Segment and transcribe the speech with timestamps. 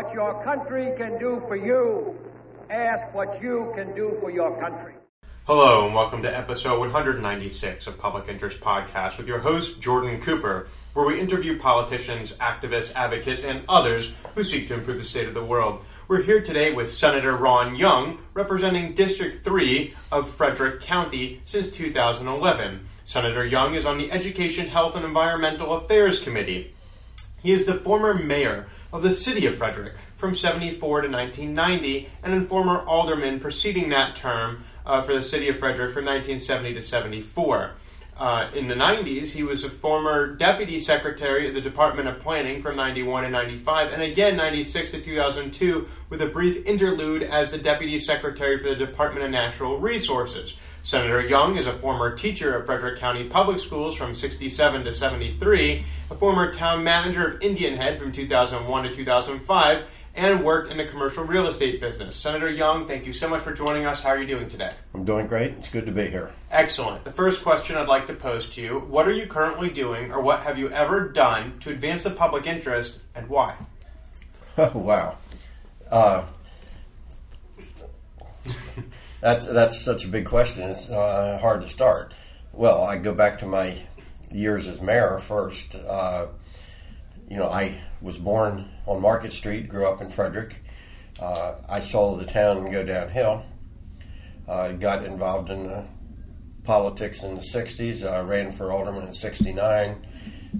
[0.00, 2.16] What your country can do for you.
[2.70, 4.94] Ask what you can do for your country.
[5.44, 10.68] Hello, and welcome to episode 196 of Public Interest Podcast with your host, Jordan Cooper,
[10.94, 15.34] where we interview politicians, activists, advocates, and others who seek to improve the state of
[15.34, 15.84] the world.
[16.08, 22.86] We're here today with Senator Ron Young, representing District 3 of Frederick County since 2011.
[23.04, 26.74] Senator Young is on the Education, Health, and Environmental Affairs Committee.
[27.42, 32.34] He is the former mayor of the city of Frederick from 74 to 1990 and
[32.34, 36.82] a former alderman preceding that term uh, for the city of Frederick from 1970 to
[36.82, 37.72] 74.
[38.20, 42.60] Uh, in the 90s, he was a former deputy secretary of the Department of Planning
[42.60, 47.56] from 91 to 95, and again 96 to 2002, with a brief interlude as the
[47.56, 50.56] deputy secretary for the Department of Natural Resources.
[50.82, 55.82] Senator Young is a former teacher of Frederick County Public Schools from 67 to 73,
[56.10, 59.84] a former town manager of Indian Head from 2001 to 2005,
[60.20, 62.14] and worked in the commercial real estate business.
[62.14, 64.02] Senator Young, thank you so much for joining us.
[64.02, 64.70] How are you doing today?
[64.92, 65.52] I'm doing great.
[65.52, 66.30] It's good to be here.
[66.50, 67.04] Excellent.
[67.04, 70.20] The first question I'd like to pose to you What are you currently doing, or
[70.20, 73.56] what have you ever done to advance the public interest, and why?
[74.58, 75.16] Oh, wow.
[75.90, 76.26] Uh,
[79.22, 80.68] that's, that's such a big question.
[80.68, 82.12] It's uh, hard to start.
[82.52, 83.74] Well, I go back to my
[84.30, 85.76] years as mayor first.
[85.76, 86.26] Uh,
[87.30, 90.62] you know, I was born on Market Street, grew up in Frederick.
[91.20, 93.44] Uh, I saw the town go downhill.
[94.48, 95.84] Uh, got involved in the
[96.64, 98.10] politics in the 60s.
[98.10, 100.06] I ran for alderman in 69.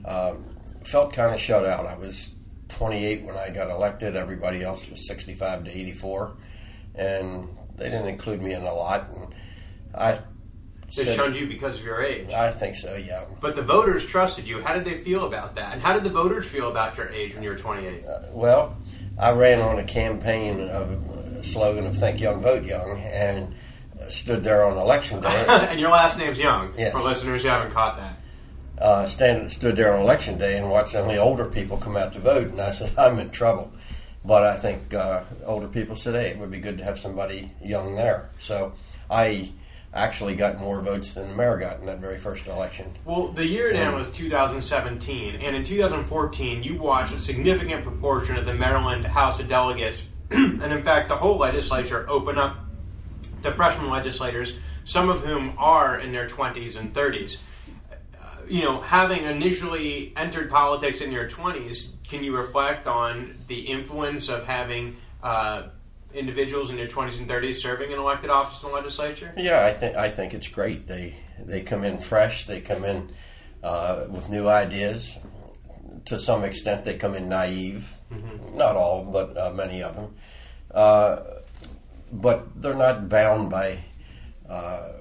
[0.04, 0.44] Um,
[0.84, 1.86] felt kind of shut out.
[1.86, 2.36] I was
[2.68, 4.14] 28 when I got elected.
[4.14, 6.36] Everybody else was 65 to 84.
[6.94, 9.10] And they didn't include me in a lot.
[9.12, 9.34] And
[9.92, 10.20] I
[10.96, 12.30] they said, shunned you because of your age.
[12.30, 13.24] I think so, yeah.
[13.40, 14.60] But the voters trusted you.
[14.60, 15.72] How did they feel about that?
[15.72, 18.04] And how did the voters feel about your age when you were 28?
[18.04, 18.76] Uh, well,
[19.18, 20.90] I ran on a campaign of
[21.36, 23.54] a slogan of "Think Young, Vote Young," and
[24.08, 25.44] stood there on election day.
[25.48, 26.72] and your last name's Young.
[26.76, 26.92] Yes.
[26.92, 28.16] For listeners who haven't caught that.
[28.78, 32.18] Uh, stand, stood there on election day and watched only older people come out to
[32.18, 33.70] vote, and I said, "I'm in trouble."
[34.24, 37.52] But I think uh, older people said, "Hey, it would be good to have somebody
[37.62, 38.72] young there." So
[39.10, 39.50] I
[39.92, 42.92] actually got more votes than the mayor got in that very first election.
[43.04, 48.44] Well, the year then was 2017, and in 2014, you watched a significant proportion of
[48.44, 52.58] the Maryland House of Delegates, and in fact, the whole legislature open up
[53.42, 57.38] the freshman legislators, some of whom are in their 20s and 30s.
[57.90, 63.60] Uh, you know, having initially entered politics in your 20s, can you reflect on the
[63.60, 65.64] influence of having uh,
[66.14, 69.32] individuals in their 20s and 30s serving in elected office in the legislature?
[69.36, 70.86] Yeah, I think I think it's great.
[70.86, 72.46] They they come in fresh.
[72.46, 73.10] They come in
[73.62, 75.16] uh, with new ideas.
[76.06, 77.94] To some extent, they come in naive.
[78.12, 78.56] Mm-hmm.
[78.56, 80.14] Not all, but uh, many of them.
[80.72, 81.22] Uh,
[82.12, 83.84] but they're not bound by
[84.48, 84.92] uh,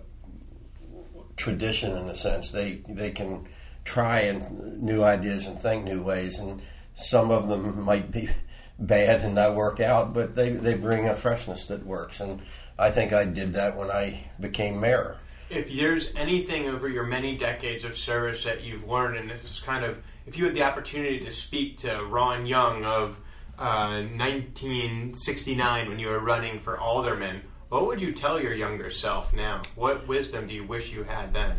[1.36, 2.52] tradition in a sense.
[2.52, 3.48] They they can
[3.84, 6.62] try and new ideas and think new ways, and
[6.94, 8.30] some of them might be
[8.80, 12.20] bad and not work out, but they, they bring a freshness that works.
[12.20, 12.42] And
[12.78, 15.18] I think I did that when I became mayor.
[15.50, 19.84] If there's anything over your many decades of service that you've learned, and it's kind
[19.84, 23.20] of, if you had the opportunity to speak to Ron Young of
[23.58, 29.34] uh, 1969 when you were running for alderman, what would you tell your younger self
[29.34, 29.62] now?
[29.76, 31.58] What wisdom do you wish you had then?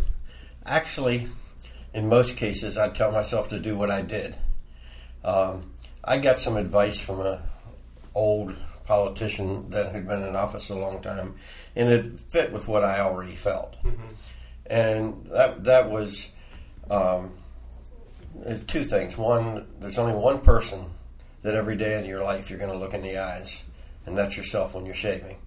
[0.65, 1.29] Actually,
[1.93, 4.37] in most cases, I'd tell myself to do what I did.
[5.25, 5.70] Um,
[6.05, 7.43] I got some advice from a
[8.15, 11.35] old politician that had been in office a long time,
[11.77, 13.77] and it fit with what I already felt.
[13.85, 14.07] Mm-hmm.
[14.67, 16.31] And that that was
[16.91, 17.33] um,
[18.67, 19.19] two things.
[19.19, 20.87] One, there's only one person
[21.43, 23.63] that every day in your life you're going to look in the eyes,
[24.07, 25.39] and that's yourself when you're shaving.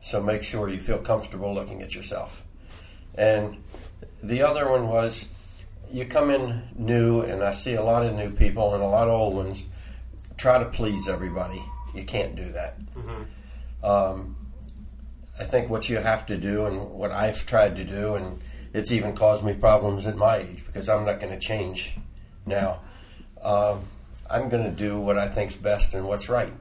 [0.00, 2.44] So make sure you feel comfortable looking at yourself.
[3.14, 3.62] And
[4.22, 5.26] the other one was
[5.90, 9.08] you come in new, and I see a lot of new people and a lot
[9.08, 9.66] of old ones
[10.36, 11.62] try to please everybody.
[11.94, 12.78] You can't do that.
[12.94, 13.84] Mm-hmm.
[13.84, 14.36] Um,
[15.38, 18.40] I think what you have to do, and what I've tried to do, and
[18.72, 21.96] it's even caused me problems at my age because I'm not going to change
[22.46, 22.80] now.
[23.42, 23.82] Um,
[24.30, 26.52] I'm going to do what I think's best and what's right.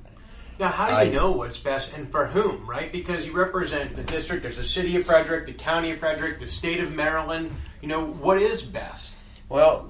[0.59, 2.91] Now, how do you I, know what's best and for whom, right?
[2.91, 6.45] Because you represent the district, there's the city of Frederick, the county of Frederick, the
[6.45, 7.55] state of Maryland.
[7.81, 9.15] You know, what is best?
[9.49, 9.89] Well,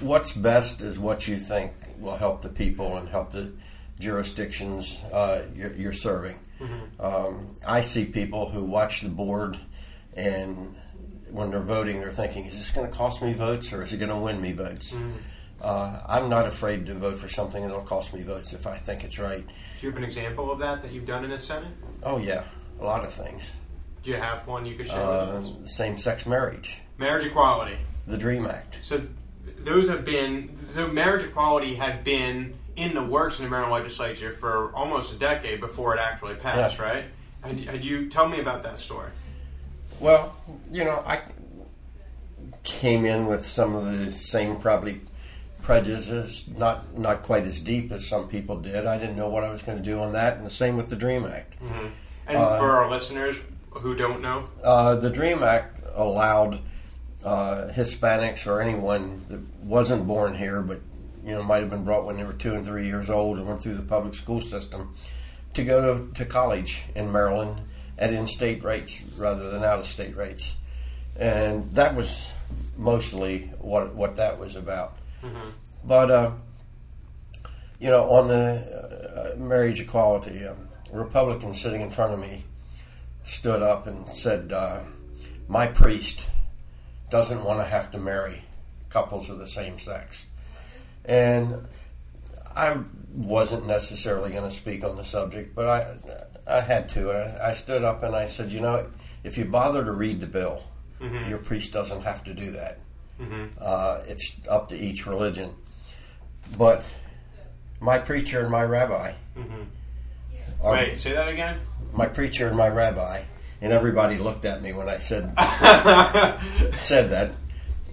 [0.00, 3.52] what's best is what you think will help the people and help the
[3.98, 6.38] jurisdictions uh, you're, you're, serving.
[6.58, 7.00] Mm-hmm.
[7.00, 9.58] Um, I see people who watch the board
[10.14, 10.74] and
[11.30, 13.98] when they're voting, they're thinking, is this going to cost me votes or is it
[13.98, 14.94] going to win me votes?
[14.94, 15.16] Mm-hmm.
[15.62, 19.04] Uh, I'm not afraid to vote for something that'll cost me votes if I think
[19.04, 19.46] it's right.
[19.46, 21.72] Do you have an example of that that you've done in the Senate?
[22.02, 22.44] Oh yeah,
[22.80, 23.52] a lot of things.
[24.02, 27.76] Do you have one you could share Uh, same-sex marriage, Marriage equality.
[28.06, 28.80] the Dream Act.
[28.82, 29.02] So
[29.58, 34.32] those have been so marriage equality had been in the works in the Maryland legislature
[34.32, 36.84] for almost a decade before it actually passed, Yeah.
[36.84, 37.04] right?
[37.42, 39.10] Had, had you tell me about that story?
[39.98, 40.34] Well,
[40.70, 41.20] you know, I
[42.62, 45.00] came in with some of the same probably
[45.62, 48.86] prejudices, not not quite as deep as some people did.
[48.86, 50.88] I didn't know what I was going to do on that, and the same with
[50.88, 51.54] the Dream Act.
[52.26, 53.36] And Uh, for our listeners
[53.70, 56.60] who don't know, Uh, the Dream Act allowed
[57.24, 60.80] uh, Hispanics or anyone that wasn't born here, but
[61.24, 63.46] you know might have been brought when they were two and three years old and
[63.46, 64.94] went through the public school system,
[65.54, 67.60] to go to, to college in Maryland
[67.98, 70.56] at in-state rates rather than out-of-state rates,
[71.16, 72.30] and that was
[72.76, 74.96] mostly what what that was about.
[75.84, 76.30] But uh,
[77.78, 80.56] you know, on the uh, marriage equality, a
[80.92, 82.44] Republican sitting in front of me
[83.22, 84.80] stood up and said, uh,
[85.48, 86.28] "My priest
[87.10, 88.44] doesn't want to have to marry
[88.88, 90.26] couples of the same sex,"
[91.04, 91.66] and
[92.54, 92.78] I
[93.14, 95.96] wasn't necessarily going to speak on the subject, but I
[96.46, 97.10] I had to.
[97.12, 98.86] I, I stood up and I said, "You know,
[99.24, 100.62] if you bother to read the bill,
[101.00, 101.28] mm-hmm.
[101.28, 102.78] your priest doesn't have to do that.
[103.20, 103.58] Mm-hmm.
[103.60, 105.54] Uh, it's up to each religion."
[106.58, 106.84] But
[107.80, 109.12] my preacher and my rabbi.
[109.36, 109.62] Mm-hmm.
[110.62, 111.60] are- wait, say that again.
[111.92, 113.22] my preacher and my rabbi,
[113.60, 115.32] and everybody looked at me when I said
[116.76, 117.34] said that.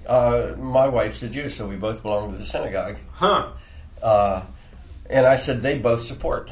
[0.06, 3.50] Uh, my wife's a Jew, so we both belong to the synagogue, Huh?
[4.02, 4.42] uh,
[5.10, 6.50] and I said they both support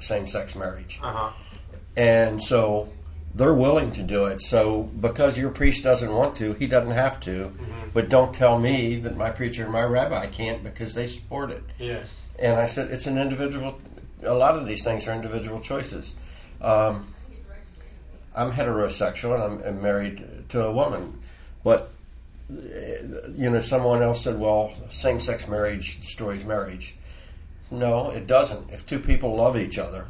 [0.00, 1.30] same-sex marriage, Uh huh.
[1.96, 2.92] and so
[3.36, 4.40] they're willing to do it.
[4.40, 7.52] So because your priest doesn't want to, he doesn't have to.
[7.92, 11.62] But don't tell me that my preacher and my rabbi can't because they support it.
[11.78, 12.02] Yeah.
[12.40, 13.78] And I said, it's an individual.
[14.24, 16.16] A lot of these things are individual choices.
[16.60, 17.06] Um,
[18.34, 21.20] I'm heterosexual and I'm, I'm married to a woman,
[21.64, 21.90] but
[22.48, 26.96] you know, someone else said, "Well, same-sex marriage destroys marriage."
[27.70, 28.70] No, it doesn't.
[28.70, 30.06] If two people love each other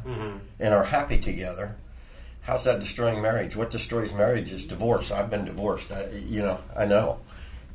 [0.59, 1.75] and are happy together,
[2.41, 3.55] how's that destroying marriage?
[3.55, 5.11] What destroys marriage is divorce.
[5.11, 5.91] I've been divorced.
[5.91, 7.19] I, you know, I know.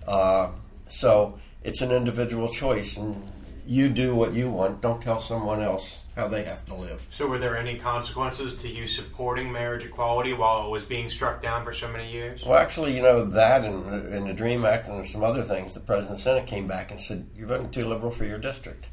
[0.06, 0.48] Uh,
[0.88, 3.22] so it's an individual choice, and
[3.66, 4.80] you do what you want.
[4.80, 7.06] Don't tell someone else how they have to live.
[7.10, 11.42] So, were there any consequences to you supporting marriage equality while it was being struck
[11.42, 12.44] down for so many years?
[12.44, 15.74] Well, actually, you know that, and, and the Dream Act, and some other things.
[15.74, 18.90] The President and Senate came back and said, "You're voting too liberal for your district,"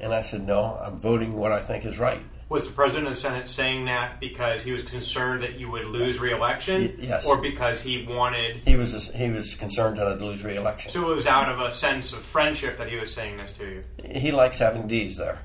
[0.00, 2.20] and I said, "No, I'm voting what I think is right."
[2.50, 5.86] Was the president of the Senate saying that because he was concerned that you would
[5.86, 7.24] lose re-election, Y- yes.
[7.26, 8.56] or because he wanted?
[8.66, 10.92] He was he was concerned that I'd lose re-election.
[10.92, 13.64] So it was out of a sense of friendship that he was saying this to
[13.64, 13.84] you.
[14.04, 15.40] He likes having D's there.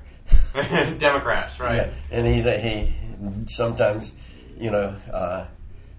[0.98, 1.76] Democrats, right?
[1.76, 2.92] Yeah, and he's a, he
[3.46, 4.12] sometimes,
[4.58, 5.46] you know, uh,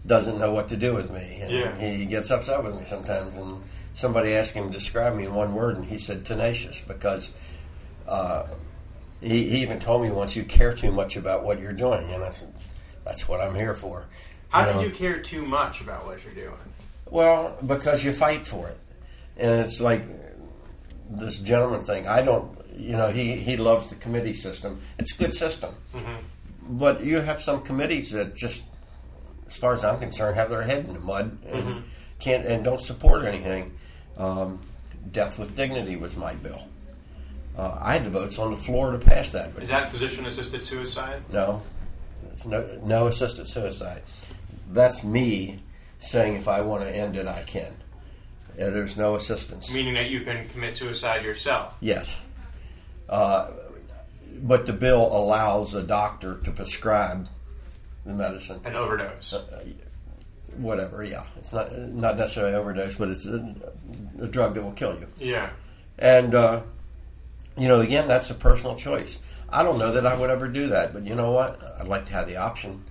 [0.06, 1.75] doesn't know what to do with me, and Yeah.
[1.80, 3.36] he gets upset with me sometimes.
[3.36, 3.62] And
[3.94, 7.33] somebody asked him to describe me in one word, and he said tenacious because
[8.07, 8.44] uh,
[9.22, 12.24] he, he even told me once, "You care too much about what you're doing," and
[12.24, 12.54] I said,
[13.06, 14.08] "That's what I'm here for."
[14.50, 14.74] How know?
[14.74, 16.58] did you care too much about what you're doing?
[17.10, 18.80] Well, because you fight for it,
[19.38, 20.04] and it's like
[21.10, 22.08] this gentleman thing.
[22.08, 24.80] I don't, you know, he he loves the committee system.
[24.98, 25.75] It's a good system,
[26.68, 28.63] but you have some committees that just,
[29.48, 31.84] as far as I'm concerned, have their head in the mud and
[32.20, 33.78] can't and don't support anything.
[34.18, 34.60] Um,
[35.12, 36.68] Death with dignity was my bill.
[37.58, 40.63] Uh, I had the votes on the floor to pass that, but Is that physician-assisted
[40.63, 41.22] suicide?
[41.31, 41.62] no,
[42.31, 44.01] it's no no assisted suicide.
[44.72, 45.62] That's me
[46.00, 47.74] saying if I want to end it, I can.
[48.58, 49.74] Yeah, there's no assistance.
[49.74, 51.77] Meaning that you can commit suicide yourself.
[51.81, 52.20] Yes.
[53.10, 53.50] Uh,
[54.43, 57.27] but the bill allows a doctor to prescribe
[58.05, 58.62] the medicine.
[58.63, 59.34] An overdose.
[60.58, 61.24] Whatever, yeah.
[61.38, 63.55] It's not not necessarily overdose, but it's a,
[64.22, 65.08] a drug that will kill you.
[65.17, 65.50] Yeah.
[66.00, 66.62] And, uh,
[67.58, 69.20] you know, again, that's a personal choice.
[69.50, 71.62] I don't know that I would ever do that, but you know what?
[71.79, 72.86] I'd like to have the option.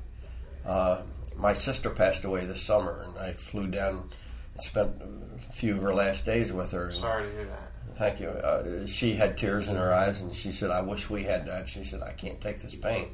[0.66, 1.02] Uh,
[1.36, 4.10] my sister passed away this summer, and I flew down
[4.54, 6.92] and spent a few of her last days with her.
[6.92, 7.72] Sorry to hear that.
[7.96, 8.28] Thank you.
[8.28, 11.68] Uh, she had tears in her eyes, and she said, "I wish we had that."
[11.68, 13.08] She said, "I can't take this pain,"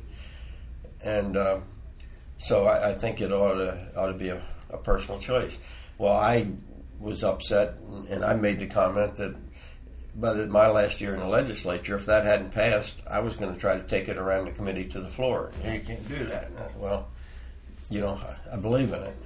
[1.02, 1.60] and uh,
[2.38, 5.58] so I, I think it ought to ought to be a, a personal choice.
[5.98, 6.48] Well, I
[6.98, 9.36] was upset, and, and I made the comment that
[10.18, 13.58] the, my last year in the legislature, if that hadn't passed, I was going to
[13.58, 15.52] try to take it around the committee to the floor.
[15.62, 16.48] And you can't do that.
[16.48, 17.08] And I said, well,
[17.90, 18.18] you know,
[18.50, 19.16] I, I believe in it,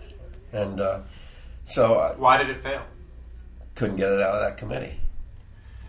[0.52, 1.00] and uh,
[1.64, 2.82] so I Why did it fail?
[3.74, 4.94] couldn't get it out of that committee.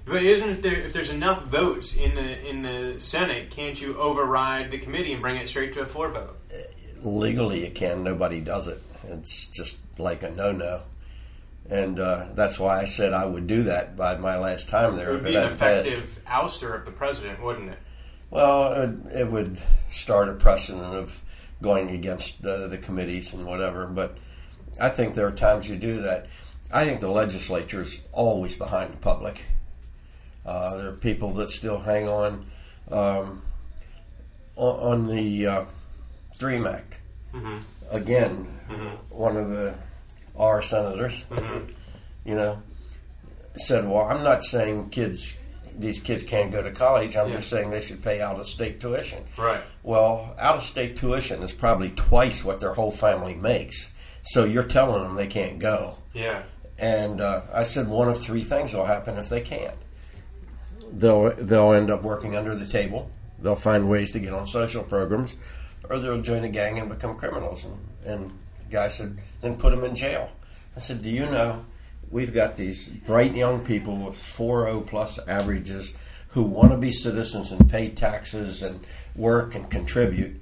[0.05, 4.71] But isn't there if there's enough votes in the in the Senate, can't you override
[4.71, 6.37] the committee and bring it straight to a floor vote?
[7.03, 8.03] Legally, you can.
[8.03, 8.81] Nobody does it.
[9.03, 10.81] It's just like a no-no,
[11.69, 15.11] and uh, that's why I said I would do that by my last time there.
[15.11, 15.87] It would be an had passed.
[15.87, 17.79] effective ouster of the president, wouldn't it?
[18.29, 21.21] Well, it, it would start a precedent of
[21.61, 23.87] going against uh, the committees and whatever.
[23.87, 24.17] But
[24.79, 26.27] I think there are times you do that.
[26.71, 29.41] I think the legislature is always behind the public.
[30.45, 32.45] Uh, there are people that still hang on
[32.89, 33.41] um,
[34.55, 35.65] on, on the uh,
[36.39, 36.97] Dream Act.
[37.91, 38.45] Again,
[39.09, 39.75] one of the
[40.37, 41.25] our senators,
[42.25, 42.61] you know,
[43.55, 45.35] said, "Well, I'm not saying kids,
[45.77, 47.15] these kids can't go to college.
[47.17, 47.35] I'm Yeah.
[47.35, 49.61] just saying they should pay out of state tuition." Right.
[49.83, 53.89] Well, out of state tuition is probably twice what their whole family makes.
[54.23, 55.95] So you're telling them they can't go.
[56.13, 56.43] Yeah.
[56.77, 59.75] And uh, I said one of three things will happen if they can't.
[60.93, 63.09] They'll they'll end up working under the table.
[63.39, 65.35] They'll find ways to get on social programs,
[65.89, 67.65] or they'll join a gang and become criminals.
[67.65, 68.31] And, and
[68.71, 70.29] guy said, then put them in jail.
[70.75, 71.65] I said, do you know
[72.09, 75.93] we've got these bright young people with 4.0 plus averages
[76.29, 78.79] who want to be citizens and pay taxes and
[79.15, 80.41] work and contribute.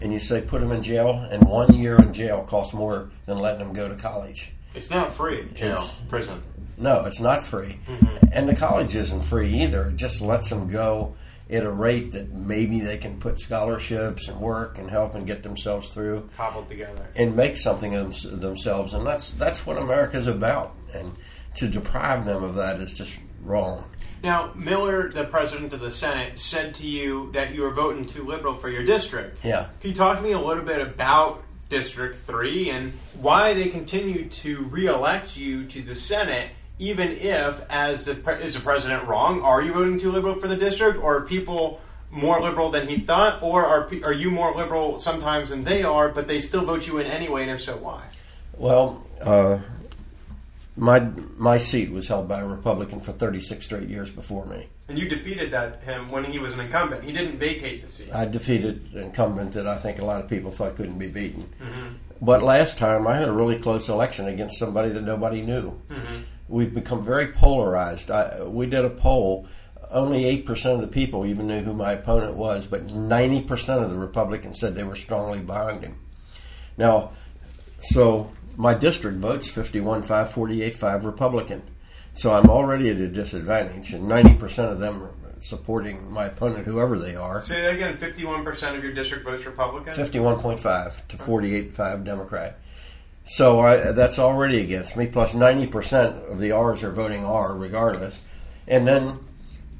[0.00, 3.38] And you say put them in jail, and one year in jail costs more than
[3.38, 4.52] letting them go to college.
[4.74, 6.42] It's not free, jail, It's- prison.
[6.80, 7.76] No, it's not free.
[7.88, 8.28] Mm-hmm.
[8.32, 9.88] And the college isn't free either.
[9.88, 11.14] It just lets them go
[11.50, 15.42] at a rate that maybe they can put scholarships and work and help and get
[15.42, 17.06] themselves through Cobbled together.
[17.16, 18.92] and make something of them- themselves.
[18.94, 20.74] And that's that's what America's about.
[20.94, 21.10] And
[21.56, 23.84] to deprive them of that is just wrong.
[24.22, 28.24] Now, Miller, the president of the Senate, said to you that you were voting too
[28.26, 29.44] liberal for your district.
[29.44, 29.68] Yeah.
[29.80, 34.28] Can you talk to me a little bit about District 3 and why they continue
[34.28, 39.42] to reelect you to the Senate, even if, as the pre- is the president wrong?
[39.42, 41.80] Are you voting too liberal for the district, or are people
[42.10, 45.82] more liberal than he thought, or are, pe- are you more liberal sometimes than they
[45.82, 48.04] are, but they still vote you in anyway, and if so, why?
[48.56, 49.58] Well, uh,
[50.76, 51.00] my
[51.36, 54.68] my seat was held by a Republican for 36 straight years before me.
[54.88, 57.04] And you defeated that him when he was an incumbent.
[57.04, 58.14] He didn't vacate the seat.
[58.14, 61.50] I defeated an incumbent that I think a lot of people thought couldn't be beaten.
[62.22, 65.78] But last time I had a really close election against somebody that nobody knew.
[66.48, 68.10] We've become very polarized.
[68.10, 69.46] I, we did a poll.
[69.90, 73.96] Only 8% of the people even knew who my opponent was, but 90% of the
[73.96, 75.98] Republicans said they were strongly behind him.
[76.76, 77.12] Now,
[77.80, 81.62] so my district votes 51 5, 48 5 Republican.
[82.14, 86.98] So I'm already at a disadvantage, and 90% of them are supporting my opponent, whoever
[86.98, 87.40] they are.
[87.40, 87.96] Say that again.
[87.96, 89.92] Fifty-one percent of your district votes Republican.
[89.92, 92.58] 51.5 to 48.5 Democrat.
[93.28, 95.06] So I, that's already against me.
[95.06, 98.20] Plus 90% of the R's are voting R regardless.
[98.66, 99.18] And then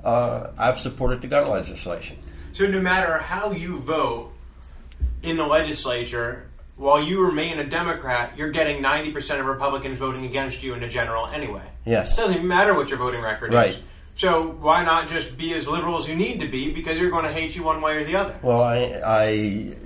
[0.05, 2.19] uh, I've supported the gun legislation.
[2.53, 4.33] So no matter how you vote
[5.23, 10.25] in the legislature, while you remain a Democrat, you're getting ninety percent of Republicans voting
[10.25, 11.63] against you in the general anyway.
[11.85, 12.13] Yes.
[12.13, 13.55] It doesn't even matter what your voting record is.
[13.55, 13.79] Right.
[14.15, 17.25] So why not just be as liberal as you need to be because you're going
[17.25, 18.37] to hate you one way or the other?
[18.43, 19.77] Well, I, I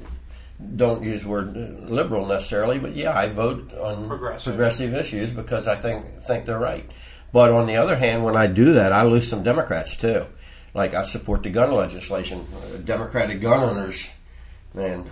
[0.76, 1.56] don't use word
[1.88, 4.94] liberal necessarily, but yeah, I vote on Progressive.
[4.94, 6.88] issues because I think think they're right.
[7.32, 10.26] But on the other hand, when I do that, I lose some Democrats too.
[10.74, 12.44] Like I support the gun legislation.
[12.84, 14.08] Democratic gun owners,
[14.74, 15.04] man,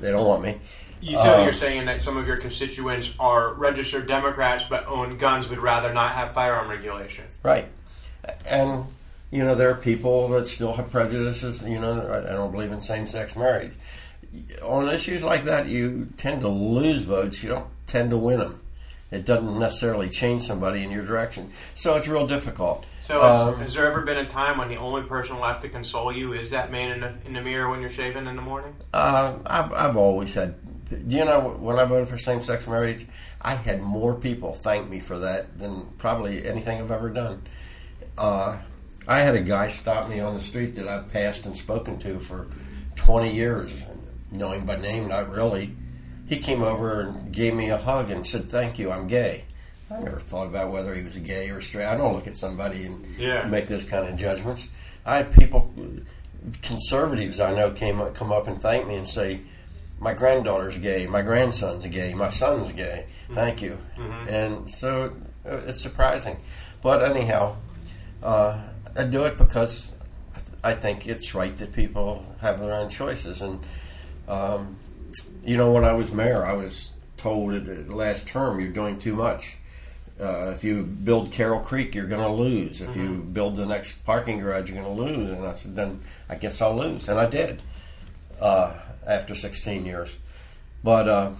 [0.00, 0.58] they don't want me.
[1.00, 5.18] You so Uh, you're saying that some of your constituents are registered Democrats but own
[5.18, 7.24] guns, would rather not have firearm regulation.
[7.42, 7.68] Right.
[8.44, 8.86] And,
[9.30, 11.62] you know, there are people that still have prejudices.
[11.62, 13.74] You know, I I don't believe in same sex marriage.
[14.62, 17.42] On issues like that, you tend to lose votes.
[17.42, 18.60] You don't tend to win them.
[19.10, 21.52] It doesn't necessarily change somebody in your direction.
[21.76, 22.84] So it's real difficult.
[23.02, 25.68] So has, Um, has there ever been a time when the only person left to
[25.68, 28.42] console you is that man in the, in the mirror when you're shaving in the
[28.42, 28.74] morning?
[28.92, 30.56] Uh, I've, I've always had.
[31.08, 33.06] Do you know when I voted for same sex marriage,
[33.40, 37.42] I had more people thank me for that than probably anything I've ever done.
[38.18, 38.58] Uh,
[39.06, 42.18] I had a guy stop me on the street that I've passed and spoken to
[42.18, 42.48] for
[42.96, 43.84] 20 years,
[44.36, 45.74] knowing by name, not really.
[46.28, 49.44] He came over and gave me a hug and said, Thank you, I'm gay.
[49.90, 51.86] I never thought about whether he was gay or straight.
[51.86, 53.46] I don't look at somebody and Yeah.
[53.46, 54.66] make those kind of judgments.
[55.04, 55.72] I had people,
[56.62, 59.40] conservatives I know, came up, come up and thank me and say,
[60.00, 63.06] "My granddaughter's gay, my grandson's gay, my son's gay.
[63.32, 63.78] Thank you."
[64.28, 65.10] And so
[65.48, 66.38] uh, it's surprising,
[66.82, 67.56] but anyhow,
[68.22, 68.58] uh,
[68.96, 69.92] I do it because
[70.34, 73.40] I th- I think it's right that people have their own choices.
[73.42, 73.60] And
[74.28, 74.76] um,
[75.44, 78.98] you know, when I was mayor, I was told at the last term, "You're doing
[78.98, 79.56] too much."
[80.20, 82.80] Uh, if you build Carroll Creek, you're going to lose.
[82.80, 83.32] If you Mm-hmm.
[83.32, 85.30] build the next parking garage, you're going to lose.
[85.30, 87.06] And I said, then I guess I'll lose.
[87.10, 87.60] And I did
[88.40, 88.72] uh,
[89.06, 90.16] after 16 years.
[90.82, 91.30] But uh,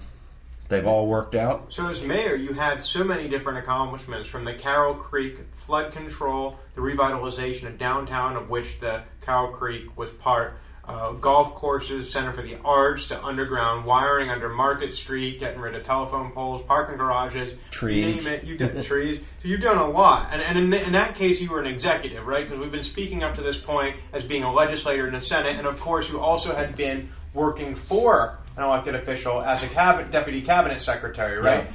[0.69, 1.73] they've all worked out.
[1.73, 6.59] So, as mayor, you had so many different accomplishments from the Carroll Creek flood control,
[6.75, 12.33] the revitalization of downtown, of which the Carroll Creek was part, uh, golf courses, Center
[12.33, 16.97] for the Arts, to underground wiring under Market Street, getting rid of telephone poles, parking
[16.97, 18.25] garages, Trees.
[18.25, 19.19] You name it, you did trees.
[19.19, 22.27] So you've done a lot, and, and in, in that case, you were an executive,
[22.27, 22.45] right?
[22.45, 25.57] Because we've been speaking up to this point as being a legislator in the Senate,
[25.57, 30.11] and of course, you also had been working for an elected official as a cabinet,
[30.13, 31.67] deputy cabinet secretary, right?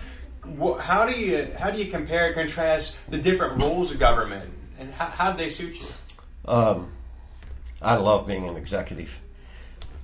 [0.60, 4.52] Wh- How do you how do you compare and contrast the different roles of government,
[4.80, 5.86] and how how do they suit you?
[6.46, 6.92] Um,
[7.82, 9.20] I love being an executive.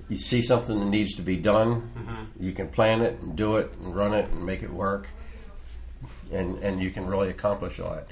[0.08, 3.72] You see something that needs to be done, you can plan it and do it
[3.78, 5.08] and run it and make it work,
[6.32, 8.04] and and you can really accomplish a lot.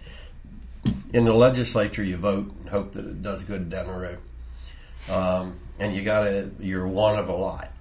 [1.12, 4.18] In the legislature, you vote and hope that it does good down the road,
[5.10, 7.72] um, and you gotta you're one of a lot,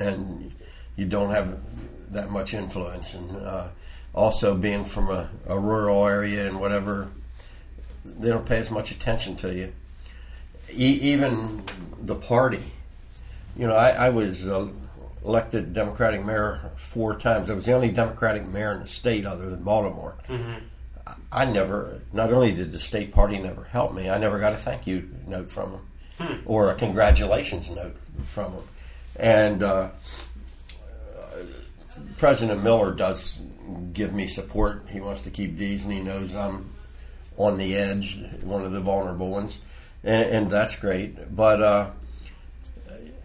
[0.00, 0.52] and
[0.96, 1.60] you don't have
[2.12, 3.68] that much influence, and uh,
[4.14, 7.10] also being from a, a rural area and whatever,
[8.04, 9.72] they don't pay as much attention to you
[10.72, 11.62] e- even
[12.02, 12.62] the party.
[13.56, 14.68] You know, I, I was uh,
[15.24, 17.50] elected Democratic mayor four times.
[17.50, 20.14] I was the only Democratic mayor in the state other than Baltimore.
[20.28, 24.52] I- I never, not only did the state party never help me, I never got
[24.52, 25.72] a thank you note from
[26.18, 28.62] them or a congratulations note from them.
[29.18, 29.88] And uh,
[32.16, 33.40] President Miller does
[33.92, 34.84] give me support.
[34.90, 36.70] He wants to keep these, and he knows I'm
[37.36, 39.60] on the edge, one of the vulnerable ones,
[40.06, 41.34] and, and that's great.
[41.34, 41.90] But uh,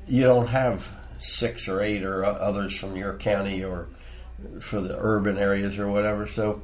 [0.07, 0.85] you don't have
[1.19, 3.87] six or eight or others from your county or
[4.59, 6.25] for the urban areas or whatever.
[6.25, 6.63] So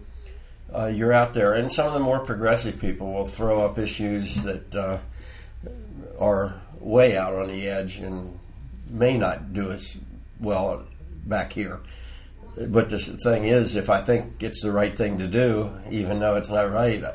[0.76, 4.44] uh, you're out there, and some of the more progressive people will throw up issues
[4.44, 4.98] that uh,
[6.20, 8.38] are way out on the edge and
[8.90, 9.98] may not do us
[10.40, 10.84] well
[11.26, 11.80] back here.
[12.58, 16.36] But the thing is, if I think it's the right thing to do, even though
[16.36, 17.14] it's not right uh,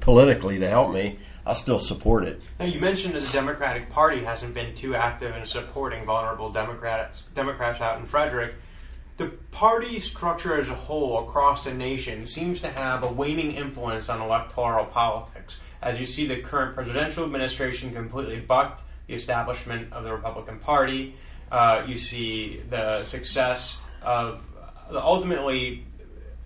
[0.00, 2.42] politically to help me, I'll still support it.
[2.58, 7.22] Now, you mentioned that the Democratic Party hasn't been too active in supporting vulnerable Democrats
[7.34, 8.56] Democrats out in Frederick.
[9.16, 14.08] The party structure as a whole across the nation seems to have a waning influence
[14.08, 15.58] on electoral politics.
[15.80, 21.14] As you see, the current presidential administration completely bucked the establishment of the Republican Party.
[21.50, 24.44] Uh, you see the success of
[24.90, 25.86] the ultimately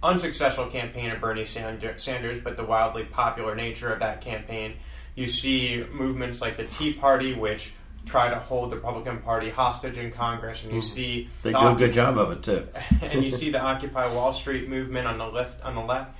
[0.02, 4.74] unsuccessful campaign of Bernie Sanders, but the wildly popular nature of that campaign.
[5.14, 7.74] You see movements like the Tea Party, which
[8.06, 11.42] try to hold the Republican Party hostage in Congress, and you see Mm-hmm.
[11.42, 12.66] They the do a good job of it too.
[13.02, 15.62] and you see the Occupy Wall Street movement on the left.
[15.62, 16.12] On the left.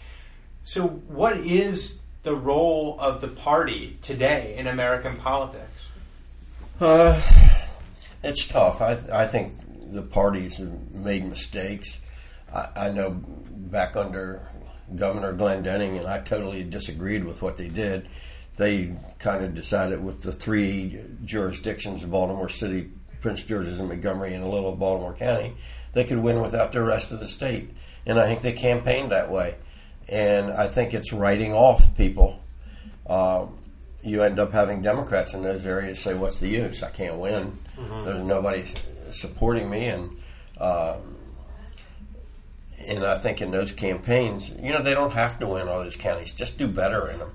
[0.65, 5.87] So, what is the role of the party today in American politics?
[6.81, 7.21] Uh,
[8.23, 8.81] it's tough.
[8.81, 9.55] I I think
[9.93, 12.01] the parties have made mistakes.
[12.53, 14.49] I, I know back under
[14.95, 18.09] Governor Glendening, and I totally disagreed with what they did.
[18.61, 22.91] They kind of decided with the three jurisdictions of Baltimore City,
[23.23, 25.55] Prince George's, and Montgomery, and a little of Baltimore County,
[25.95, 27.71] they could win without the rest of the state.
[28.05, 29.55] And I think they campaigned that way.
[30.11, 32.39] And I think it's writing off people.
[33.09, 33.57] Um,
[34.03, 36.83] you end up having Democrats in those areas say, "What's the use?
[36.83, 37.57] I can't win.
[38.05, 38.67] There's nobody
[39.11, 40.11] supporting me." And
[40.59, 41.17] um,
[42.87, 45.97] and I think in those campaigns, you know, they don't have to win all those
[45.97, 46.35] counties.
[46.35, 47.35] Just do better in them.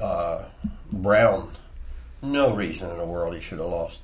[0.00, 0.44] Uh,
[0.92, 1.50] Brown,
[2.22, 4.02] no reason in the world he should have lost.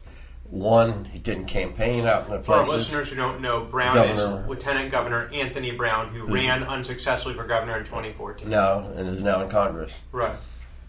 [0.50, 4.42] One, he didn't campaign out in the For our listeners who don't know, Brown Governor-
[4.42, 8.50] is Lieutenant Governor Anthony Brown, who ran unsuccessfully for governor in 2014.
[8.50, 10.00] No, and is now in Congress.
[10.10, 10.34] Right.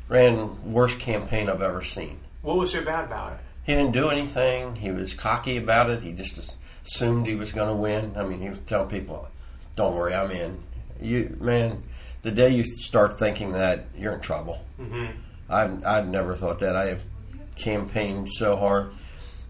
[0.10, 2.20] Ran worst campaign I've ever seen.
[2.42, 3.40] What was so bad about it?
[3.64, 4.76] He didn't do anything.
[4.76, 6.02] He was cocky about it.
[6.02, 8.14] He just assumed he was going to win.
[8.18, 9.28] I mean, he was telling people,
[9.76, 10.64] "Don't worry, I'm in."
[11.00, 11.84] You man,
[12.22, 14.64] the day you start thinking that, you're in trouble.
[14.78, 15.08] hmm
[15.50, 16.76] I've I've never thought that.
[16.76, 17.04] I have
[17.56, 18.92] campaigned so hard.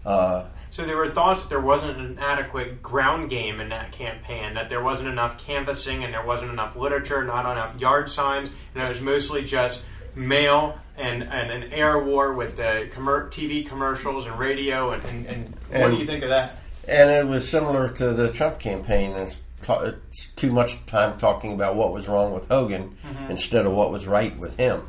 [0.04, 4.54] Uh, So there were thoughts that there wasn't an adequate ground game in that campaign,
[4.54, 8.82] that there wasn't enough canvassing and there wasn't enough literature, not enough yard signs, and
[8.82, 14.26] it was mostly just mail and, and an air war with the commer- TV commercials
[14.26, 14.90] and radio.
[14.90, 16.58] And, and, and what And- do you think of that?
[16.88, 19.12] and it was similar to the Trump campaign.
[19.12, 19.92] It's, ta-
[20.36, 22.96] too much time talking about what was wrong with Hogan
[23.28, 24.82] instead of what was right with him.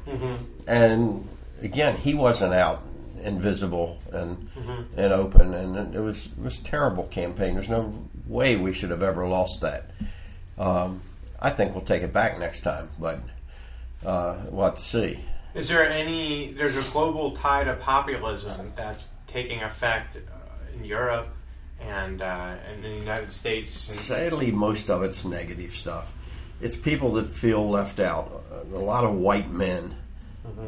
[0.68, 1.28] And
[1.62, 2.82] again, he wasn't out
[3.24, 4.50] invisible and
[4.98, 7.56] and open, and it was it was a terrible campaign.
[7.56, 7.94] There's no
[8.28, 9.86] way we should have ever lost that.
[10.58, 11.02] Um,
[11.40, 13.20] I think we'll take it back next time, but
[14.06, 15.20] uh, we'll have to see.
[15.56, 16.54] Is there any?
[16.54, 20.18] There's a global tide of populism that's taking effect
[20.76, 21.28] in Europe
[21.82, 23.72] and uh, and in the United States.
[23.72, 26.14] Sadly, most of it's negative stuff.
[26.62, 28.44] It's people that feel left out.
[28.74, 29.96] A lot of white men.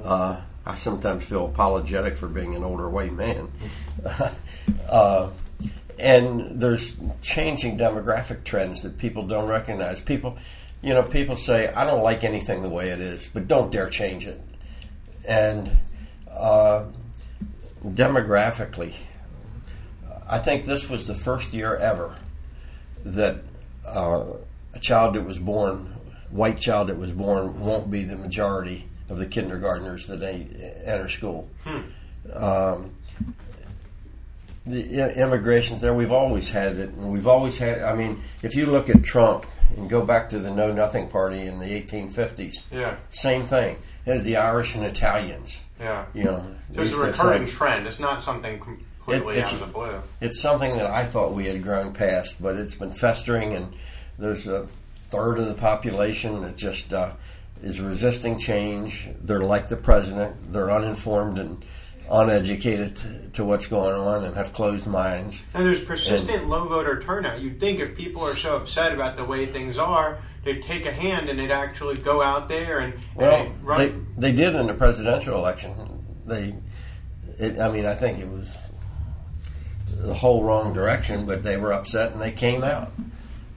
[0.03, 3.51] Uh, I sometimes feel apologetic for being an older white man.
[4.89, 5.29] uh,
[5.99, 10.01] and there's changing demographic trends that people don't recognize.
[10.01, 10.37] People,
[10.81, 13.89] you know, people say, "I don't like anything the way it is," but don't dare
[13.89, 14.41] change it.
[15.27, 15.71] And
[16.29, 16.85] uh,
[17.85, 18.93] demographically,
[20.27, 22.17] I think this was the first year ever
[23.03, 23.37] that
[23.85, 24.23] uh,
[24.73, 25.93] a child that was born,
[26.31, 30.47] white child that was born, won't be the majority of the kindergartners that they
[30.83, 31.47] enter school.
[32.33, 32.91] Um,
[34.65, 35.93] the immigration's there.
[35.93, 37.83] We've always had it, and we've always had.
[37.83, 39.45] I mean, if you look at Trump
[39.77, 43.77] and go back to the Know Nothing Party in the 1850s, yeah, same thing.
[44.05, 45.61] There's the Irish and Italians.
[45.79, 46.05] yeah.
[46.15, 47.85] You know, So it's a recurring trend.
[47.85, 48.59] It's not something
[49.05, 49.99] completely it's- out of the blue.
[50.21, 53.73] it's something that I thought we had grown past, but it's been festering, and
[54.19, 54.67] there's a
[55.09, 57.11] third of the population that just uh,
[57.61, 59.07] is resisting change.
[59.21, 61.63] They're like the president; they're uninformed and
[62.09, 65.41] uneducated to, to what's going on, and have closed minds.
[65.53, 67.41] And there's persistent low voter turnout.
[67.41, 70.91] You'd think if people are so upset about the way things are, they'd take a
[70.91, 74.05] hand and they'd actually go out there and, and Well, they'd run.
[74.17, 75.73] they they did in the presidential election.
[76.27, 76.55] They,
[77.39, 78.55] it, I mean, I think it was
[80.01, 82.91] the whole wrong direction, but they were upset and they came out.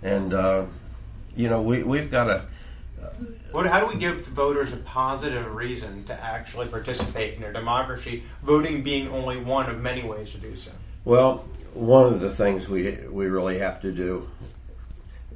[0.03, 0.66] And uh,
[1.37, 2.44] you know, we we've got to.
[3.53, 8.22] What, how do we give voters a positive reason to actually participate in their democracy?
[8.42, 10.70] Voting being only one of many ways to do so.
[11.07, 14.29] Well, one of the things we we really have to do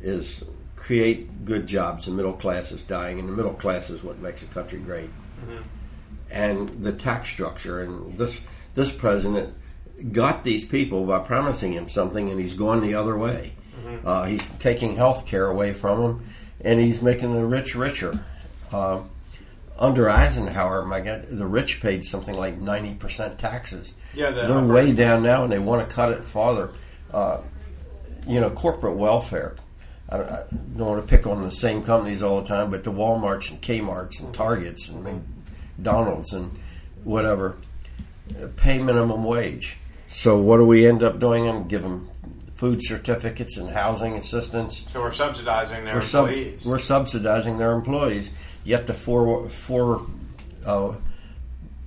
[0.00, 0.44] is
[0.76, 2.06] create good jobs.
[2.06, 5.10] The middle class is dying, and the middle class is what makes a country great.
[6.30, 8.40] And the tax structure, and this
[8.74, 9.54] this president
[10.02, 13.54] got these people by promising him something, and he's gone the other way.
[14.04, 16.26] Uh, he's taking health care away from them,
[16.62, 18.24] and he's making the rich richer.
[18.72, 19.00] Uh,
[19.78, 23.94] under Eisenhower, my God, the rich paid something like ninety percent taxes.
[24.14, 26.70] Yeah, the they're upper- way down now, and they want to cut it farther.
[27.12, 27.42] Uh,
[28.26, 29.56] you know, corporate welfare.
[30.08, 30.44] I, I
[30.76, 33.60] don't want to pick on the same companies all the time, but the WalMarts and
[33.60, 35.02] Kmart's and Targets and
[35.78, 36.50] McDonald's and
[37.04, 37.56] whatever
[38.40, 39.76] uh, pay minimum wage.
[40.12, 41.48] So what do we end up doing?
[41.48, 42.08] And give them
[42.54, 44.86] food certificates and housing assistance.
[44.92, 46.64] So we're subsidizing their We're, sub- employees.
[46.66, 48.30] we're subsidizing their employees.
[48.64, 50.06] Yet the four four
[50.64, 50.92] uh,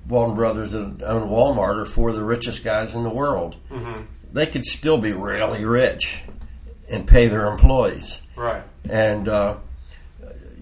[0.10, 3.56] Walton brothers that own Walmart are four of the richest guys in the world.
[3.72, 4.02] Mm-hmm.
[4.34, 6.24] They could still be really rich
[6.90, 8.22] and pay their employees.
[8.36, 8.64] right.
[8.90, 9.58] And uh,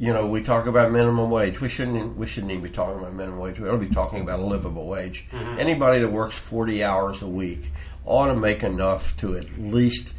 [0.03, 1.61] you know, we talk about minimum wage.
[1.61, 2.17] We shouldn't.
[2.17, 3.57] We shouldn't even be talking about minimum wage.
[3.57, 5.27] We ought to be talking about a livable wage.
[5.31, 5.59] Mm-hmm.
[5.59, 7.71] Anybody that works forty hours a week
[8.03, 10.13] ought to make enough to at least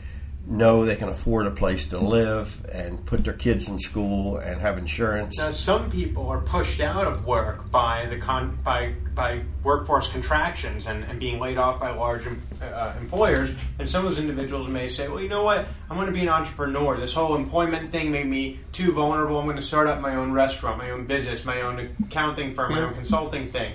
[0.47, 4.61] know they can afford a place to live and put their kids in school and
[4.61, 5.39] have insurance.
[5.39, 10.87] Now, some people are pushed out of work by the con- by by workforce contractions
[10.87, 13.51] and, and being laid off by large em- uh, employers.
[13.79, 15.67] And some of those individuals may say, "Well, you know what?
[15.89, 16.99] I'm going to be an entrepreneur.
[16.99, 19.39] This whole employment thing made me too vulnerable.
[19.39, 22.73] I'm going to start up my own restaurant, my own business, my own accounting firm,
[22.73, 23.73] my own consulting thing."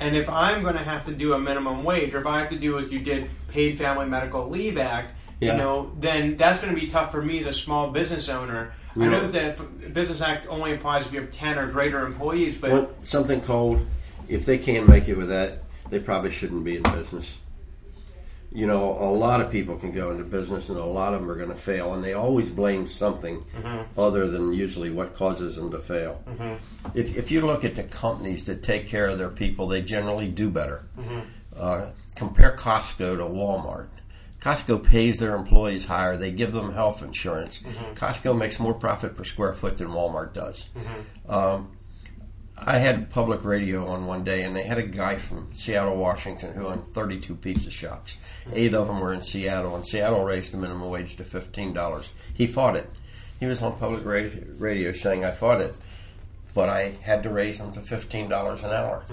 [0.00, 2.50] And if I'm going to have to do a minimum wage, or if I have
[2.50, 5.52] to do what you did, paid Family Medical Leave Act, Yeah.
[5.52, 8.72] you know, then that's going to be tough for me as a small business owner.
[8.96, 12.70] I know that Business Act only applies if you have 10 or greater employees, but
[12.72, 13.86] What, something called,
[14.28, 17.38] if they can't make it with that, they probably shouldn't be in business.
[18.50, 21.30] You know, a lot of people can go into business and a lot of them
[21.30, 24.00] are going to fail, and they always blame something mm-hmm.
[24.00, 26.22] other than usually what causes them to fail.
[26.26, 26.88] Mm-hmm.
[26.98, 30.28] If, if you look at the companies that take care of their people, they generally
[30.28, 30.86] do better.
[30.98, 31.20] Mm-hmm.
[31.54, 33.88] Uh, compare Costco to Walmart.
[34.48, 36.16] Costco pays their employees higher.
[36.16, 37.62] They give them health insurance.
[37.94, 40.68] Costco makes more profit per square foot than Walmart does.
[41.28, 41.72] Um,
[42.56, 46.54] I had public radio on one day, and they had a guy from Seattle, Washington,
[46.54, 48.16] who owned 32 pizza shops.
[48.52, 52.10] Eight of them were in Seattle, and Seattle raised the minimum wage to $15.
[52.34, 52.90] He fought it.
[53.38, 55.76] He was on public ra- radio saying, I fought it,
[56.54, 59.04] but I had to raise them to $15 an hour.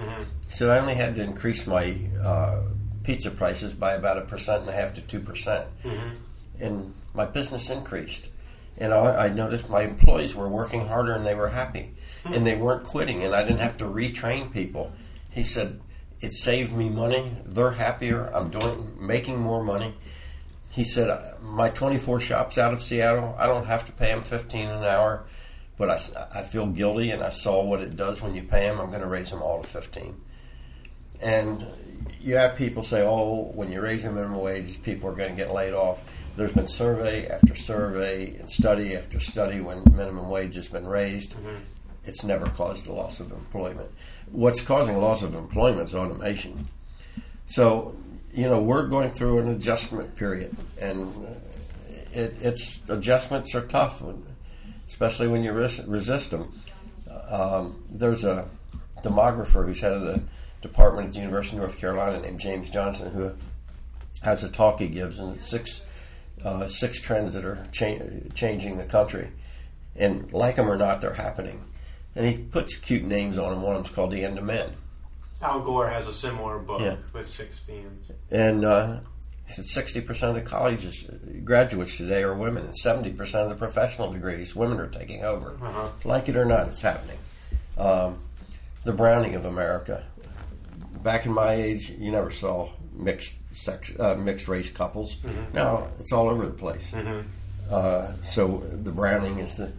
[0.50, 2.62] So I only had to increase my uh,
[3.06, 5.26] pizza prices by about a percent and a half to 2%.
[5.26, 6.16] percent mm-hmm.
[6.60, 8.28] And my business increased.
[8.78, 11.92] And I, I noticed my employees were working harder and they were happy.
[12.26, 12.34] Hmm.
[12.34, 14.92] And they weren't quitting, and I didn't have to retrain people.
[15.30, 15.80] He said,
[16.22, 17.38] It saved me money.
[17.46, 18.26] They're happier.
[18.34, 19.94] I'm doing making more money.
[20.70, 24.68] He said, My 24 shops out of Seattle, I don't have to pay them 15
[24.68, 25.26] an hour.
[25.78, 26.00] but I,
[26.40, 28.80] I feel guilty, and I saw what it does when you pay them.
[28.80, 30.16] I'm going to raise them all to 15.
[31.22, 31.66] And
[32.22, 35.36] you have people say, "Oh, when you raise the minimum wage, people are going to
[35.36, 36.02] get laid off."
[36.36, 41.34] There's been survey after survey and study after study when minimum wage has been raised.
[41.34, 41.56] Mm-hmm.
[42.04, 43.90] It's never caused a loss of employment.
[44.32, 46.68] What's causing loss of employment is automation.
[47.48, 47.96] So,
[48.34, 51.10] you know, we're going through an adjustment period, and
[52.14, 54.04] it, it's adjustments are tough,
[54.88, 56.52] especially when you res- resist them.
[57.30, 58.48] Um, there's a
[59.04, 60.22] demographer who's head of the
[60.68, 63.34] department at the University of North Carolina named James Johnson who
[64.22, 65.86] has a talk he gives, and six
[66.44, 68.00] uh, six trends that are cha-
[68.34, 69.30] changing the country,
[69.96, 71.64] and like them or not, they're happening.
[72.16, 73.62] And he puts cute names on them.
[73.62, 74.72] One of them's called "The End of Men."
[75.42, 76.96] Al Gore has a similar book yeah.
[77.14, 78.08] with six themes.
[78.32, 79.00] And uh,
[79.46, 81.08] he said sixty percent of the colleges
[81.44, 85.58] graduates today are women, and seventy percent of the professional degrees women are taking over.
[85.62, 85.90] Uh-huh.
[86.04, 87.18] Like it or not, it's happening.
[87.78, 88.18] Um,
[88.86, 90.06] the browning of America.
[91.06, 95.18] Back in my age, you never saw mixed sex, uh, mixed race couples.
[95.18, 95.54] Mm-hmm.
[95.54, 96.90] Now it's all over the place.
[96.90, 97.28] Mm-hmm.
[97.70, 99.72] Uh, so the browning is the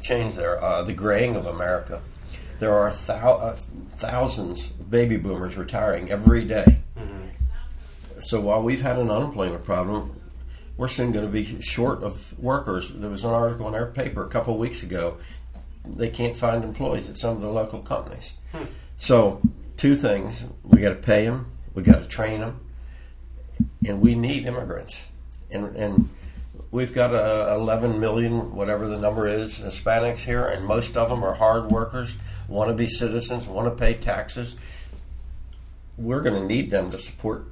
[0.00, 0.64] change there.
[0.64, 2.00] Uh, the graying of America.
[2.58, 3.56] There are thou- uh,
[3.96, 6.78] thousands of baby boomers retiring every day.
[6.96, 8.20] Mm-hmm.
[8.22, 10.18] So while we've had an unemployment problem,
[10.78, 12.90] we're soon going to be short of workers.
[12.94, 15.18] There was an article in our paper a couple of weeks ago.
[15.84, 18.38] They can't find employees at some of the local companies.
[18.52, 18.64] Hmm.
[18.96, 19.42] So,
[19.82, 22.60] two things: we got to pay them, we got to train them,
[23.84, 25.08] and we need immigrants.
[25.50, 26.08] And, and
[26.70, 31.24] we've got uh, 11 million, whatever the number is, Hispanics here, and most of them
[31.24, 32.16] are hard workers,
[32.46, 34.56] want to be citizens, want to pay taxes.
[35.98, 37.48] We're going to need them to support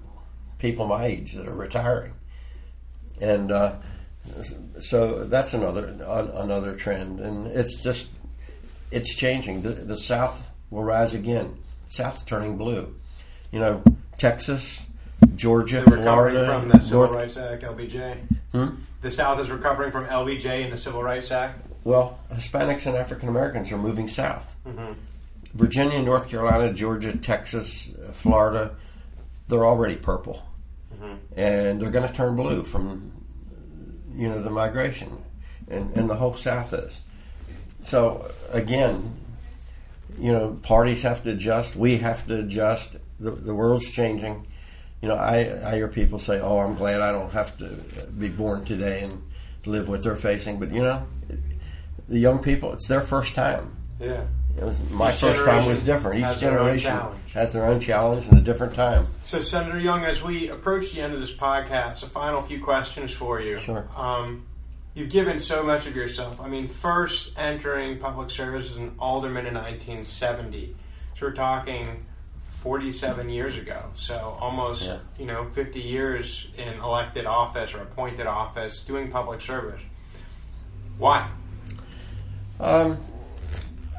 [0.60, 2.12] people my age that are retiring,
[3.20, 3.74] and uh,
[4.78, 5.88] so that's another
[6.36, 8.08] another trend, and it's just
[8.92, 9.62] it's changing.
[9.62, 11.56] The, the South will rise again.
[11.90, 12.94] South's turning blue.
[13.50, 13.82] You know,
[14.16, 14.86] Texas,
[15.34, 17.10] Georgia, They're Florida, from the Civil North...
[17.10, 18.18] Rights Act, LBJ.
[18.52, 18.68] Hmm?
[19.02, 21.66] The South is recovering from LBJ and the Civil Rights Act.
[21.84, 24.54] Well, Hispanics and African Americans are moving south.
[24.66, 24.92] Mm-hmm.
[25.54, 28.76] Virginia, North Carolina, Georgia, Texas, Florida,
[29.48, 30.46] they're already purple,
[30.94, 31.14] mm-hmm.
[31.36, 33.10] and they're going to turn blue from
[34.14, 35.24] you know the migration,
[35.68, 37.00] and, and the whole South is.
[37.82, 39.19] So again,
[40.18, 41.76] you know, parties have to adjust.
[41.76, 42.96] We have to adjust.
[43.18, 44.46] The, the world's changing
[45.00, 47.66] you know, I, I hear people say, "Oh, I'm glad I don't have to
[48.18, 49.22] be born today and
[49.64, 51.06] live what they're facing." But you know,
[52.08, 53.76] the young people, it's their first time.
[53.98, 54.24] Yeah.
[54.58, 56.20] It was, my Each first time was different.
[56.20, 59.06] Each generation their has their own challenge and a different time.
[59.24, 63.12] So, Senator Young, as we approach the end of this podcast, a final few questions
[63.12, 63.58] for you.
[63.58, 63.88] Sure.
[63.96, 64.44] Um,
[64.94, 66.40] you've given so much of yourself.
[66.40, 70.74] I mean, first entering public service as an alderman in 1970.
[71.18, 72.04] So we're talking
[72.60, 73.90] 47 years ago.
[73.94, 74.98] So almost, yeah.
[75.18, 79.80] you know, 50 years in elected office or appointed office doing public service.
[80.98, 81.30] Why?
[82.58, 82.98] Um,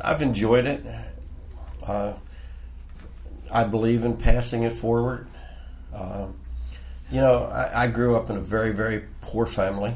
[0.04, 0.86] I've enjoyed it.
[1.82, 2.14] Uh,
[3.52, 5.28] I believe in passing it forward.
[5.94, 6.36] Um,
[7.10, 9.94] you know, I, I, grew up in a very, very poor family,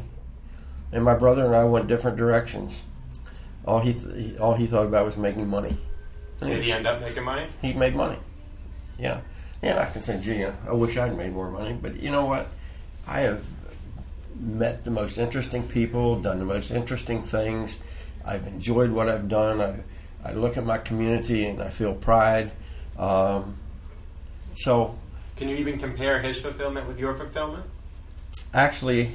[0.96, 2.82] and my brother and I went different directions.
[3.66, 5.78] All he th- all he thought about was making money.
[6.40, 7.48] Did he end up making money?
[7.62, 8.18] He made money.
[8.98, 9.20] Yeah.
[9.62, 11.74] Yeah, I can say, gee, I wish I'd made more money.
[11.74, 12.48] But you know what?
[13.08, 13.46] I have
[14.40, 17.80] met the most interesting people, done the most interesting things.
[18.24, 19.62] I've enjoyed what I've done.
[19.62, 19.80] I,
[20.24, 22.52] I look at my community and I feel pride.
[22.98, 23.58] Um,
[24.56, 24.98] so.
[25.36, 27.66] Can you even compare his fulfillment with your fulfillment?
[28.54, 29.12] Actually,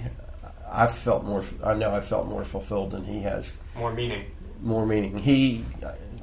[0.71, 1.45] I've felt more.
[1.65, 3.53] I know I felt more fulfilled than he has.
[3.77, 4.27] More meaning.
[4.63, 5.19] More meaning.
[5.19, 5.65] He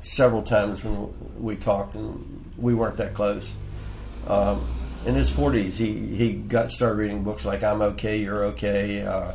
[0.01, 3.53] several times when we talked, and we weren't that close.
[4.27, 4.67] Um,
[5.05, 9.01] in his 40s, he, he got started reading books like I'm Okay, You're Okay.
[9.05, 9.33] Uh,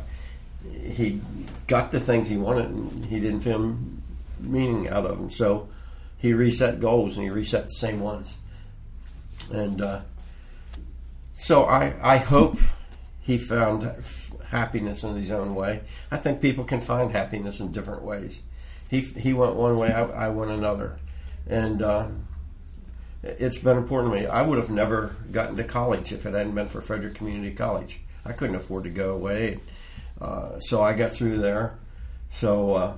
[0.83, 1.21] he
[1.67, 3.77] got the things he wanted, and he didn't feel
[4.39, 5.29] meaning out of them.
[5.29, 5.69] So
[6.17, 8.35] he reset goals, and he reset the same ones.
[9.51, 10.01] And uh,
[11.37, 12.57] so I, I hope
[13.21, 13.83] he found
[14.53, 15.81] happiness in his own way.
[16.09, 18.41] I think people can find happiness in different ways
[18.93, 20.97] he he went one way, I, I went another,
[21.49, 22.07] and uh,
[23.23, 24.27] it's been important to me.
[24.27, 28.01] I would have never gotten to college if it hadn't been for Frederick Community College.
[28.23, 29.59] I couldn't afford to go away,
[30.21, 31.73] uh, so I got through there.
[32.31, 32.93] So uh,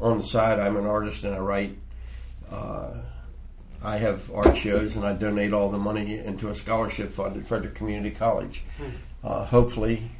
[0.00, 1.76] on the side, I'm an artist and I write.
[2.50, 2.92] Uh,
[3.84, 7.44] I have art shows and I donate all the money into a scholarship fund at
[7.44, 8.62] Frederick Community College.
[8.78, 8.90] Hmm.
[9.24, 10.10] Uh, hopefully,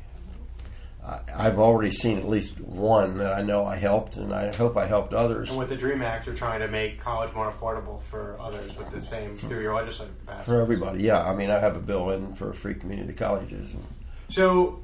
[1.04, 4.86] I've already seen at least one that I know I helped, and I hope I
[4.86, 5.50] helped others.
[5.50, 8.90] And with the Dream Act, you're trying to make college more affordable for others with
[8.90, 10.44] the same through your legislative capacity.
[10.46, 11.22] For everybody, yeah.
[11.22, 13.70] I mean, I have a bill in for free community colleges.
[14.28, 14.80] So,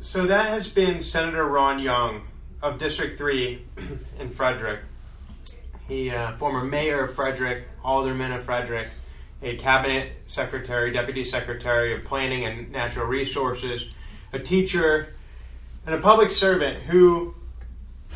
[0.00, 2.28] so that has been Senator Ron Young
[2.62, 3.64] of District Three
[4.20, 4.80] in Frederick.
[5.88, 8.88] He, uh, former mayor of Frederick, alderman of Frederick,
[9.40, 13.88] a cabinet secretary, deputy secretary of planning and natural resources,
[14.34, 15.14] a teacher,
[15.88, 17.34] and a public servant who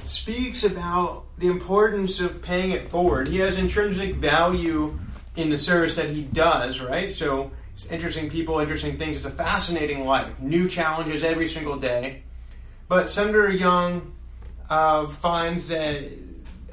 [0.04, 3.28] speaks about the importance of paying it forward.
[3.28, 4.98] He has intrinsic value
[5.36, 7.10] in the service that he does, right?
[7.10, 9.16] So it's interesting people, interesting things.
[9.16, 12.24] It's a fascinating life, new challenges every single day.
[12.88, 14.12] But Senator Young
[14.68, 16.12] uh, finds that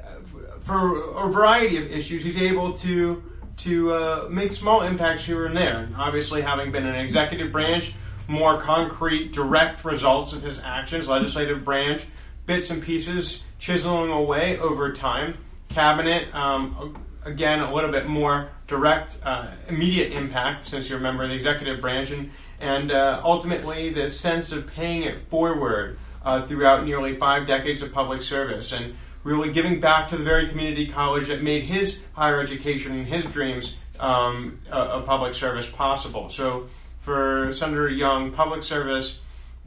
[0.04, 0.16] uh,
[0.60, 3.22] for a variety of issues, he's able to
[3.56, 5.88] to uh, make small impacts here and there.
[5.96, 7.94] Obviously, having been in an executive branch,
[8.30, 11.08] more concrete, direct results of his actions.
[11.08, 12.04] Legislative branch,
[12.46, 15.36] bits and pieces chiseling away over time.
[15.68, 21.24] Cabinet, um, again, a little bit more direct, uh, immediate impact since you're a member
[21.24, 26.46] of the executive branch, and, and uh, ultimately the sense of paying it forward uh,
[26.46, 30.86] throughout nearly five decades of public service and really giving back to the very community
[30.86, 36.28] college that made his higher education and his dreams um, of public service possible.
[36.28, 36.68] So,
[37.10, 39.18] for Senator Young, public service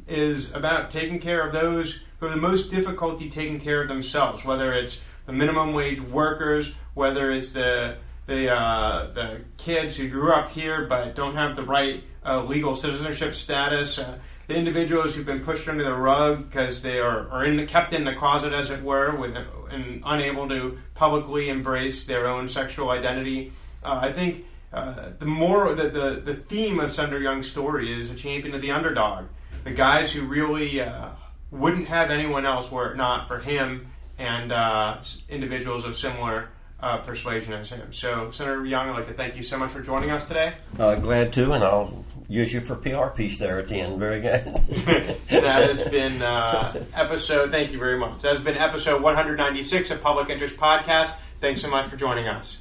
[0.08, 4.46] is about taking care of those who have the most difficulty taking care of themselves,
[4.46, 10.32] whether it's the minimum wage workers, whether it's the the uh, the kids who grew
[10.32, 14.00] up here but don't have the right uh, legal citizenship status.
[14.00, 17.66] Uh, the individuals who've been pushed under the rug because they are, are in the,
[17.66, 19.36] kept in the closet, as it were, with,
[19.70, 23.52] and unable to publicly embrace their own sexual identity.
[23.84, 28.10] Uh, I think uh, the more the, the, the theme of Senator Young's story is
[28.12, 29.26] a champion of the underdog,
[29.64, 31.10] the guys who really uh,
[31.52, 36.98] wouldn't have anyone else were it not for him and uh, individuals of similar uh,
[36.98, 37.94] persuasion as him.
[37.94, 40.54] So, Senator Young, I'd like to thank you so much for joining us today.
[40.78, 44.00] Uh, glad to, and I'll use you for PR piece there at the end.
[44.00, 44.44] Very good.
[45.30, 47.52] that has been uh, episode.
[47.52, 48.22] Thank you very much.
[48.22, 51.16] That has been episode 196 of Public Interest Podcast.
[51.40, 52.58] Thanks so much for joining us.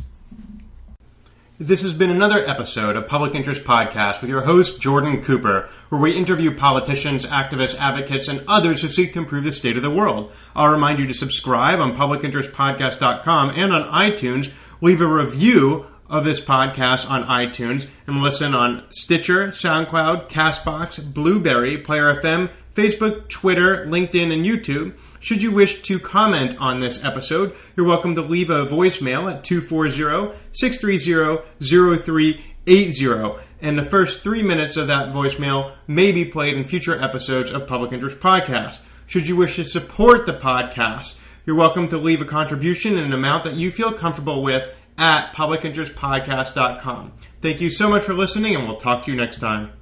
[1.62, 6.00] This has been another episode of Public Interest Podcast with your host, Jordan Cooper, where
[6.00, 9.88] we interview politicians, activists, advocates, and others who seek to improve the state of the
[9.88, 10.32] world.
[10.56, 14.50] I'll remind you to subscribe on publicinterestpodcast.com and on iTunes.
[14.80, 21.78] Leave a review of this podcast on iTunes and listen on Stitcher, SoundCloud, Castbox, Blubrry,
[21.78, 24.94] Player FM, Facebook, Twitter, LinkedIn, and YouTube.
[25.22, 29.44] Should you wish to comment on this episode, you're welcome to leave a voicemail at
[29.44, 33.40] 240 630 0380.
[33.60, 37.68] And the first three minutes of that voicemail may be played in future episodes of
[37.68, 38.80] Public Interest Podcast.
[39.06, 43.12] Should you wish to support the podcast, you're welcome to leave a contribution in an
[43.12, 47.12] amount that you feel comfortable with at publicinterestpodcast.com.
[47.40, 49.81] Thank you so much for listening, and we'll talk to you next time.